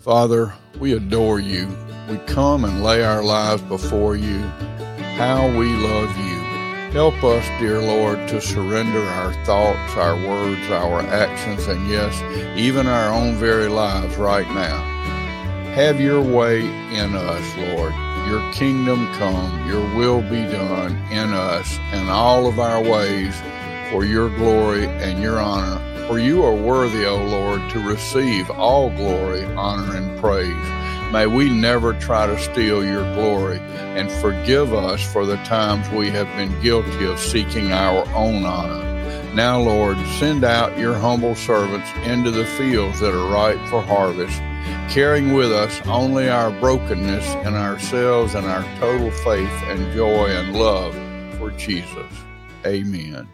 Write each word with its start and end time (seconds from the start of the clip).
Father, 0.00 0.54
we 0.78 0.94
adore 0.94 1.40
you. 1.40 1.68
We 2.08 2.16
come 2.20 2.64
and 2.64 2.82
lay 2.82 3.04
our 3.04 3.22
lives 3.22 3.60
before 3.60 4.16
you. 4.16 4.38
How 5.18 5.46
we 5.58 5.74
love 5.74 6.16
you. 6.16 6.40
Help 6.92 7.22
us, 7.22 7.46
dear 7.60 7.82
Lord, 7.82 8.26
to 8.28 8.40
surrender 8.40 9.02
our 9.02 9.34
thoughts, 9.44 9.96
our 9.96 10.16
words, 10.16 10.70
our 10.70 11.00
actions, 11.02 11.66
and 11.66 11.86
yes, 11.86 12.18
even 12.58 12.86
our 12.86 13.12
own 13.12 13.34
very 13.34 13.68
lives 13.68 14.16
right 14.16 14.48
now. 14.48 14.78
Have 15.74 16.00
your 16.00 16.22
way 16.22 16.60
in 16.60 17.14
us, 17.14 17.56
Lord. 17.58 17.92
Your 18.26 18.52
kingdom 18.54 19.06
come, 19.18 19.68
your 19.68 19.84
will 19.98 20.22
be 20.22 20.44
done 20.50 20.96
in 21.12 21.34
us 21.34 21.78
and 21.92 22.08
all 22.08 22.46
of 22.46 22.58
our 22.58 22.82
ways 22.82 23.38
for 23.90 24.06
your 24.06 24.30
glory 24.30 24.86
and 24.86 25.22
your 25.22 25.40
honor. 25.40 25.78
For 26.10 26.18
you 26.18 26.42
are 26.42 26.52
worthy, 26.52 27.06
O 27.06 27.24
Lord, 27.24 27.70
to 27.70 27.78
receive 27.78 28.50
all 28.50 28.90
glory, 28.90 29.44
honor, 29.44 29.96
and 29.96 30.18
praise. 30.18 31.12
May 31.12 31.28
we 31.28 31.48
never 31.48 31.92
try 31.92 32.26
to 32.26 32.36
steal 32.36 32.84
your 32.84 33.04
glory 33.14 33.60
and 33.60 34.10
forgive 34.10 34.74
us 34.74 35.00
for 35.12 35.24
the 35.24 35.36
times 35.44 35.88
we 35.90 36.10
have 36.10 36.26
been 36.36 36.60
guilty 36.60 37.04
of 37.04 37.20
seeking 37.20 37.70
our 37.70 38.04
own 38.12 38.44
honor. 38.44 38.82
Now, 39.36 39.60
Lord, 39.60 39.98
send 40.18 40.42
out 40.42 40.76
your 40.76 40.94
humble 40.94 41.36
servants 41.36 41.88
into 42.02 42.32
the 42.32 42.44
fields 42.44 42.98
that 42.98 43.14
are 43.14 43.32
ripe 43.32 43.64
for 43.68 43.80
harvest, 43.80 44.36
carrying 44.92 45.32
with 45.32 45.52
us 45.52 45.80
only 45.86 46.28
our 46.28 46.50
brokenness 46.58 47.24
and 47.46 47.54
ourselves 47.54 48.34
and 48.34 48.46
our 48.46 48.64
total 48.80 49.12
faith 49.12 49.62
and 49.68 49.94
joy 49.94 50.26
and 50.26 50.58
love 50.58 50.92
for 51.38 51.52
Jesus. 51.52 52.12
Amen. 52.66 53.28